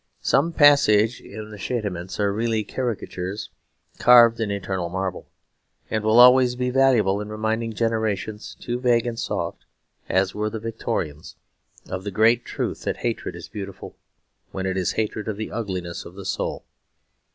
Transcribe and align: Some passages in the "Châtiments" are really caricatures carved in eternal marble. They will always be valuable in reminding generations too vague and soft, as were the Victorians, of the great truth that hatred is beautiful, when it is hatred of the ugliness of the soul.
Some 0.23 0.51
passages 0.51 1.19
in 1.21 1.51
the 1.51 1.57
"Châtiments" 1.57 2.19
are 2.19 2.33
really 2.33 2.63
caricatures 2.63 3.51
carved 3.99 4.39
in 4.39 4.49
eternal 4.49 4.89
marble. 4.89 5.29
They 5.91 5.99
will 5.99 6.17
always 6.19 6.55
be 6.55 6.71
valuable 6.71 7.21
in 7.21 7.29
reminding 7.29 7.73
generations 7.73 8.55
too 8.59 8.79
vague 8.79 9.05
and 9.05 9.19
soft, 9.19 9.67
as 10.09 10.33
were 10.33 10.49
the 10.49 10.57
Victorians, 10.59 11.35
of 11.87 12.03
the 12.03 12.09
great 12.09 12.45
truth 12.45 12.81
that 12.85 12.97
hatred 13.05 13.35
is 13.35 13.47
beautiful, 13.47 13.95
when 14.51 14.65
it 14.65 14.75
is 14.75 14.93
hatred 14.93 15.27
of 15.27 15.37
the 15.37 15.51
ugliness 15.51 16.03
of 16.03 16.15
the 16.15 16.25
soul. 16.25 16.65